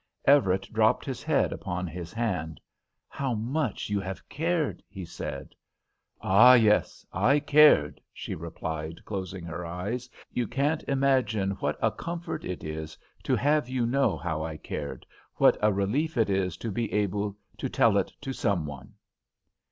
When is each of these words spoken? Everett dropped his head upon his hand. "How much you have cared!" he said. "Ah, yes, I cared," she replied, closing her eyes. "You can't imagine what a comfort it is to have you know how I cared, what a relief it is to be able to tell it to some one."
Everett 0.25 0.67
dropped 0.73 1.05
his 1.05 1.21
head 1.21 1.53
upon 1.53 1.85
his 1.85 2.11
hand. 2.11 2.59
"How 3.07 3.35
much 3.35 3.87
you 3.89 3.99
have 3.99 4.27
cared!" 4.29 4.81
he 4.89 5.05
said. 5.05 5.53
"Ah, 6.19 6.55
yes, 6.55 7.05
I 7.13 7.39
cared," 7.39 8.01
she 8.11 8.33
replied, 8.33 9.05
closing 9.05 9.43
her 9.45 9.63
eyes. 9.63 10.09
"You 10.33 10.47
can't 10.47 10.81
imagine 10.87 11.51
what 11.51 11.77
a 11.83 11.91
comfort 11.91 12.43
it 12.43 12.63
is 12.63 12.97
to 13.25 13.35
have 13.35 13.69
you 13.69 13.85
know 13.85 14.17
how 14.17 14.43
I 14.43 14.57
cared, 14.57 15.05
what 15.35 15.55
a 15.61 15.71
relief 15.71 16.17
it 16.17 16.31
is 16.31 16.57
to 16.57 16.71
be 16.71 16.91
able 16.91 17.37
to 17.59 17.69
tell 17.69 17.95
it 17.99 18.11
to 18.21 18.33
some 18.33 18.65
one." 18.65 18.95